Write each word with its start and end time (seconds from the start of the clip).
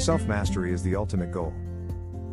Self 0.00 0.26
mastery 0.26 0.72
is 0.72 0.82
the 0.82 0.96
ultimate 0.96 1.30
goal. 1.30 1.52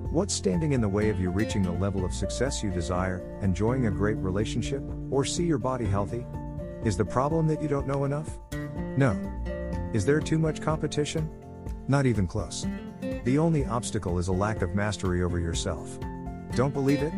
What's 0.09 0.33
standing 0.33 0.71
in 0.71 0.79
the 0.79 0.87
way 0.87 1.09
of 1.09 1.19
you 1.19 1.29
reaching 1.29 1.61
the 1.61 1.71
level 1.73 2.05
of 2.05 2.13
success 2.13 2.63
you 2.63 2.71
desire, 2.71 3.21
enjoying 3.41 3.87
a 3.87 3.91
great 3.91 4.15
relationship, 4.15 4.81
or 5.11 5.25
see 5.25 5.43
your 5.43 5.57
body 5.57 5.83
healthy? 5.83 6.25
Is 6.85 6.95
the 6.95 7.03
problem 7.03 7.45
that 7.47 7.61
you 7.61 7.67
don't 7.67 7.85
know 7.85 8.05
enough? 8.05 8.39
No. 8.95 9.11
Is 9.93 10.05
there 10.05 10.21
too 10.21 10.39
much 10.39 10.61
competition? 10.61 11.29
Not 11.89 12.05
even 12.05 12.25
close. 12.25 12.65
The 13.25 13.37
only 13.37 13.65
obstacle 13.65 14.17
is 14.17 14.29
a 14.29 14.33
lack 14.33 14.61
of 14.61 14.73
mastery 14.73 15.21
over 15.21 15.37
yourself. 15.37 15.99
Don't 16.55 16.73
believe 16.73 17.01
it? 17.01 17.11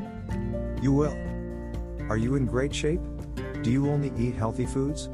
You 0.81 0.93
will. 0.93 1.15
Are 2.09 2.17
you 2.17 2.33
in 2.33 2.47
great 2.47 2.73
shape? 2.73 3.01
Do 3.61 3.69
you 3.69 3.87
only 3.87 4.11
eat 4.17 4.33
healthy 4.33 4.65
foods? 4.65 5.09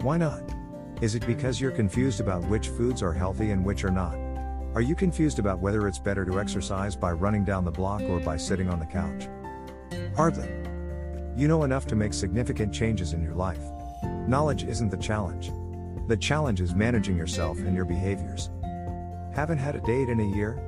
Why 0.00 0.16
not? 0.16 0.42
Is 1.02 1.14
it 1.14 1.26
because 1.26 1.60
you're 1.60 1.72
confused 1.72 2.20
about 2.20 2.42
which 2.48 2.68
foods 2.68 3.02
are 3.02 3.12
healthy 3.12 3.50
and 3.50 3.66
which 3.66 3.84
are 3.84 3.90
not? 3.90 4.27
Are 4.74 4.82
you 4.82 4.94
confused 4.94 5.38
about 5.38 5.60
whether 5.60 5.88
it's 5.88 5.98
better 5.98 6.24
to 6.26 6.38
exercise 6.38 6.94
by 6.94 7.12
running 7.12 7.42
down 7.42 7.64
the 7.64 7.70
block 7.70 8.02
or 8.02 8.20
by 8.20 8.36
sitting 8.36 8.68
on 8.68 8.78
the 8.78 8.86
couch? 8.86 9.26
Hardly. 10.14 10.48
You 11.34 11.48
know 11.48 11.64
enough 11.64 11.86
to 11.86 11.96
make 11.96 12.12
significant 12.12 12.72
changes 12.72 13.14
in 13.14 13.22
your 13.22 13.34
life. 13.34 13.62
Knowledge 14.26 14.64
isn't 14.64 14.90
the 14.90 14.96
challenge. 14.98 15.50
The 16.06 16.16
challenge 16.16 16.60
is 16.60 16.74
managing 16.74 17.16
yourself 17.16 17.58
and 17.58 17.74
your 17.74 17.86
behaviors. 17.86 18.50
Haven't 19.34 19.58
had 19.58 19.74
a 19.74 19.80
date 19.80 20.10
in 20.10 20.20
a 20.20 20.36
year? 20.36 20.62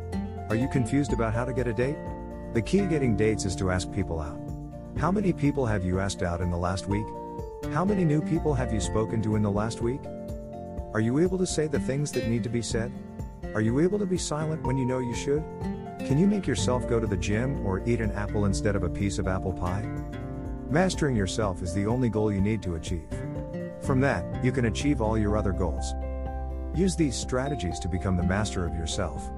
Are 0.48 0.56
you 0.56 0.68
confused 0.68 1.12
about 1.12 1.34
how 1.34 1.44
to 1.44 1.52
get 1.52 1.68
a 1.68 1.74
date? 1.74 1.98
The 2.54 2.62
key 2.62 2.78
to 2.78 2.86
getting 2.86 3.16
dates 3.16 3.44
is 3.44 3.54
to 3.56 3.70
ask 3.70 3.92
people 3.92 4.18
out. 4.18 4.40
How 4.98 5.12
many 5.12 5.32
people 5.32 5.66
have 5.66 5.84
you 5.84 6.00
asked 6.00 6.22
out 6.22 6.40
in 6.40 6.50
the 6.50 6.56
last 6.56 6.88
week? 6.88 7.06
How 7.72 7.84
many 7.84 8.04
new 8.04 8.22
people 8.22 8.54
have 8.54 8.72
you 8.72 8.80
spoken 8.80 9.20
to 9.22 9.36
in 9.36 9.42
the 9.42 9.50
last 9.50 9.82
week? 9.82 10.00
Are 10.94 11.00
you 11.00 11.18
able 11.18 11.38
to 11.38 11.46
say 11.46 11.66
the 11.66 11.78
things 11.78 12.10
that 12.12 12.28
need 12.28 12.42
to 12.42 12.48
be 12.48 12.62
said? 12.62 12.90
Are 13.52 13.60
you 13.60 13.80
able 13.80 13.98
to 13.98 14.06
be 14.06 14.16
silent 14.16 14.62
when 14.62 14.78
you 14.78 14.84
know 14.84 15.00
you 15.00 15.14
should? 15.14 15.42
Can 16.06 16.18
you 16.18 16.28
make 16.28 16.46
yourself 16.46 16.88
go 16.88 17.00
to 17.00 17.06
the 17.06 17.16
gym 17.16 17.66
or 17.66 17.82
eat 17.84 18.00
an 18.00 18.12
apple 18.12 18.44
instead 18.44 18.76
of 18.76 18.84
a 18.84 18.88
piece 18.88 19.18
of 19.18 19.26
apple 19.26 19.52
pie? 19.52 19.84
Mastering 20.70 21.16
yourself 21.16 21.60
is 21.60 21.74
the 21.74 21.84
only 21.84 22.08
goal 22.08 22.32
you 22.32 22.40
need 22.40 22.62
to 22.62 22.76
achieve. 22.76 23.08
From 23.82 24.00
that, 24.02 24.44
you 24.44 24.52
can 24.52 24.66
achieve 24.66 25.02
all 25.02 25.18
your 25.18 25.36
other 25.36 25.50
goals. 25.50 25.94
Use 26.76 26.94
these 26.94 27.16
strategies 27.16 27.80
to 27.80 27.88
become 27.88 28.16
the 28.16 28.22
master 28.22 28.64
of 28.64 28.74
yourself. 28.74 29.28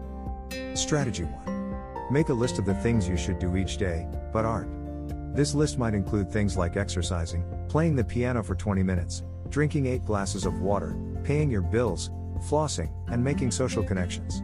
Strategy 0.75 1.25
1. 1.25 2.13
Make 2.13 2.29
a 2.29 2.35
list 2.35 2.59
of 2.59 2.67
the 2.67 2.75
things 2.75 3.09
you 3.09 3.17
should 3.17 3.39
do 3.39 3.57
each 3.57 3.79
day, 3.79 4.07
but 4.31 4.45
aren't. 4.45 5.35
This 5.35 5.55
list 5.55 5.79
might 5.79 5.95
include 5.95 6.31
things 6.31 6.59
like 6.59 6.77
exercising, 6.77 7.45
playing 7.71 7.97
the 7.97 8.05
piano 8.05 8.43
for 8.43 8.55
20 8.55 8.83
minutes, 8.83 9.23
drinking 9.49 9.87
8 9.87 10.05
glasses 10.05 10.45
of 10.45 10.61
water, 10.61 10.95
paying 11.25 11.51
your 11.51 11.63
bills, 11.63 12.11
flossing, 12.43 12.91
and 13.09 13.23
making 13.23 13.51
social 13.51 13.83
connections. 13.83 14.43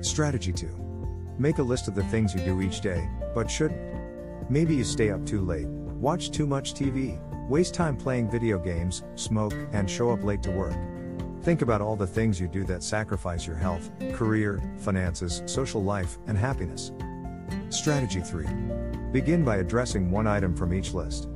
Strategy 0.00 0.52
2. 0.52 1.34
Make 1.38 1.58
a 1.58 1.62
list 1.62 1.88
of 1.88 1.94
the 1.94 2.04
things 2.04 2.34
you 2.34 2.40
do 2.40 2.60
each 2.60 2.80
day, 2.80 3.08
but 3.34 3.50
shouldn't. 3.50 3.80
Maybe 4.50 4.74
you 4.74 4.84
stay 4.84 5.10
up 5.10 5.24
too 5.24 5.40
late, 5.40 5.66
watch 5.66 6.30
too 6.30 6.46
much 6.46 6.74
TV, 6.74 7.18
waste 7.48 7.74
time 7.74 7.96
playing 7.96 8.30
video 8.30 8.58
games, 8.58 9.02
smoke, 9.14 9.54
and 9.72 9.88
show 9.88 10.10
up 10.10 10.24
late 10.24 10.42
to 10.42 10.50
work. 10.50 10.74
Think 11.42 11.62
about 11.62 11.80
all 11.80 11.96
the 11.96 12.06
things 12.06 12.40
you 12.40 12.46
do 12.48 12.64
that 12.64 12.82
sacrifice 12.82 13.46
your 13.46 13.56
health, 13.56 13.90
career, 14.12 14.62
finances, 14.78 15.42
social 15.46 15.82
life, 15.82 16.18
and 16.26 16.38
happiness. 16.38 16.92
Strategy 17.68 18.20
3. 18.20 18.46
Begin 19.10 19.44
by 19.44 19.56
addressing 19.56 20.10
one 20.10 20.26
item 20.26 20.56
from 20.56 20.72
each 20.72 20.94
list. 20.94 21.28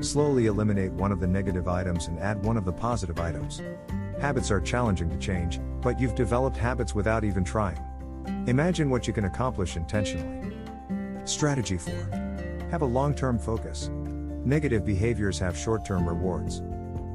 Slowly 0.00 0.46
eliminate 0.46 0.92
one 0.92 1.12
of 1.12 1.20
the 1.20 1.26
negative 1.26 1.68
items 1.68 2.06
and 2.06 2.18
add 2.18 2.42
one 2.44 2.56
of 2.56 2.64
the 2.64 2.72
positive 2.72 3.20
items. 3.20 3.60
Habits 4.20 4.50
are 4.50 4.60
challenging 4.60 5.08
to 5.08 5.16
change, 5.16 5.60
but 5.80 5.98
you've 5.98 6.14
developed 6.14 6.56
habits 6.56 6.94
without 6.94 7.24
even 7.24 7.42
trying. 7.42 7.82
Imagine 8.46 8.90
what 8.90 9.06
you 9.06 9.14
can 9.14 9.24
accomplish 9.24 9.76
intentionally. 9.76 10.54
Strategy 11.24 11.78
4. 11.78 11.94
Have 12.70 12.82
a 12.82 12.86
long 12.86 13.14
term 13.14 13.38
focus. 13.38 13.88
Negative 14.44 14.84
behaviors 14.84 15.38
have 15.38 15.56
short 15.56 15.86
term 15.86 16.06
rewards. 16.06 16.60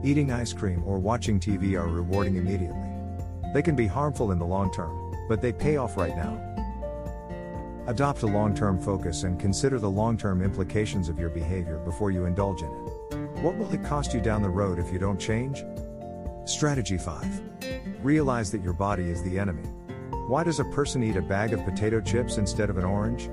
Eating 0.04 0.32
ice 0.32 0.52
cream 0.52 0.84
or 0.84 0.98
watching 0.98 1.40
TV 1.40 1.80
are 1.80 1.88
rewarding 1.88 2.38
immediately. 2.38 2.90
They 3.54 3.62
can 3.62 3.76
be 3.76 3.86
harmful 3.86 4.32
in 4.32 4.40
the 4.40 4.46
long 4.46 4.74
term, 4.74 5.14
but 5.30 5.44
they 5.44 5.54
pay 5.54 5.78
off 5.78 5.98
right 5.98 6.16
now. 6.16 6.42
Adopt 7.86 8.24
a 8.24 8.28
long 8.28 8.56
term 8.56 8.82
focus 8.82 9.24
and 9.24 9.40
consider 9.40 9.78
the 9.78 9.90
long 9.90 10.18
term 10.18 10.42
implications 10.42 11.08
of 11.08 11.20
your 11.20 11.30
behavior 11.30 11.78
before 11.86 12.10
you 12.10 12.26
indulge 12.26 12.64
in 12.64 12.68
it. 12.68 13.42
What 13.44 13.58
will 13.58 13.72
it 13.72 13.84
cost 13.84 14.12
you 14.12 14.22
down 14.22 14.42
the 14.42 14.50
road 14.50 14.80
if 14.80 14.92
you 14.92 14.98
don't 14.98 15.20
change? 15.20 15.64
Strategy 16.46 17.00
5. 17.00 18.04
Realize 18.04 18.52
that 18.52 18.62
your 18.62 18.74
body 18.74 19.10
is 19.10 19.24
the 19.24 19.40
enemy. 19.40 19.68
Why 20.28 20.44
does 20.44 20.60
a 20.60 20.66
person 20.66 21.02
eat 21.02 21.16
a 21.16 21.22
bag 21.24 21.54
of 21.54 21.66
potato 21.66 22.00
chips 22.00 22.38
instead 22.38 22.70
of 22.70 22.78
an 22.78 22.86
orange? 22.86 23.32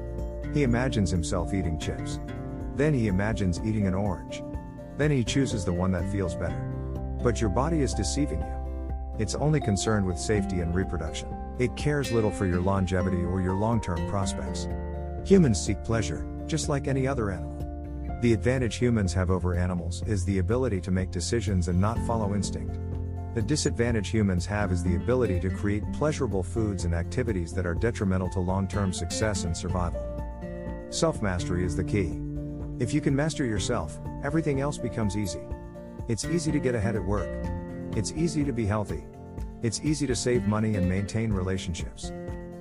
He 0.55 0.63
imagines 0.63 1.11
himself 1.11 1.53
eating 1.53 1.79
chips. 1.79 2.21
Then 2.75 2.95
he 2.95 3.09
imagines 3.09 3.61
eating 3.63 3.87
an 3.87 3.93
orange. 3.93 4.43
Then 4.97 5.11
he 5.11 5.25
chooses 5.25 5.63
the 5.63 5.75
one 5.75 5.93
that 5.93 6.11
feels 6.11 6.35
better. 6.35 6.59
But 7.23 7.39
your 7.39 7.51
body 7.51 7.83
is 7.83 7.93
deceiving 7.93 8.41
you. 8.41 8.95
It's 9.19 9.35
only 9.35 9.61
concerned 9.61 10.07
with 10.07 10.19
safety 10.19 10.61
and 10.61 10.75
reproduction. 10.75 11.29
It 11.59 11.77
cares 11.77 12.13
little 12.13 12.31
for 12.31 12.47
your 12.47 12.63
longevity 12.63 13.23
or 13.25 13.43
your 13.43 13.55
long 13.55 13.83
term 13.83 14.09
prospects. 14.09 14.69
Humans 15.27 15.61
seek 15.61 15.85
pleasure, 15.85 16.27
just 16.47 16.71
like 16.71 16.89
any 16.89 17.07
other 17.07 17.31
animal. 17.31 17.53
The 18.23 18.33
advantage 18.33 18.77
humans 18.77 19.13
have 19.13 19.31
over 19.31 19.55
animals 19.55 20.03
is 20.07 20.25
the 20.25 20.39
ability 20.39 20.81
to 20.81 20.91
make 20.91 21.11
decisions 21.11 21.69
and 21.69 21.79
not 21.79 21.99
follow 22.07 22.35
instinct. 22.35 22.79
The 23.35 23.41
disadvantage 23.41 24.11
humans 24.11 24.45
have 24.45 24.73
is 24.73 24.85
the 24.85 24.97
ability 24.97 25.41
to 25.41 25.49
create 25.49 25.91
pleasurable 25.95 26.43
foods 26.43 26.85
and 26.85 26.95
activities 26.95 27.55
that 27.55 27.65
are 27.65 27.75
detrimental 27.75 28.29
to 28.29 28.41
long 28.41 28.69
term 28.69 28.93
success 28.93 29.45
and 29.45 29.57
survival. 29.57 30.03
Self 30.91 31.23
mastery 31.23 31.65
is 31.65 31.75
the 31.75 31.83
key. 31.83 32.21
If 32.79 32.93
you 32.93 33.01
can 33.01 33.17
master 33.17 33.47
yourself, 33.47 33.99
everything 34.23 34.61
else 34.61 34.77
becomes 34.77 35.17
easy. 35.17 35.41
It's 36.09 36.27
easy 36.27 36.53
to 36.53 36.59
get 36.59 36.75
ahead 36.75 36.95
at 36.95 37.03
work. 37.03 37.47
It's 37.97 38.13
easy 38.13 38.45
to 38.45 38.53
be 38.53 38.67
healthy. 38.67 39.05
It's 39.63 39.81
easy 39.83 40.07
to 40.09 40.15
save 40.15 40.47
money 40.47 40.77
and 40.77 40.87
maintain 40.87 41.33
relationships. 41.33 42.13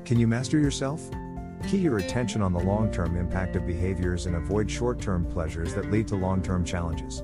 Can 0.06 0.20
you 0.20 0.28
master 0.28 0.58
yourself? 0.58 1.02
Key 1.68 1.80
your 1.80 1.98
attention 1.98 2.42
on 2.42 2.54
the 2.54 2.60
long 2.60 2.92
term 2.92 3.18
impact 3.18 3.58
of 3.58 3.68
behaviors 3.68 4.26
and 4.26 4.38
avoid 4.38 4.72
short 4.72 5.02
term 5.02 5.26
pleasures 5.26 5.74
that 5.74 5.92
lead 5.92 6.08
to 6.08 6.16
long 6.16 6.42
term 6.42 6.64
challenges. 6.64 7.24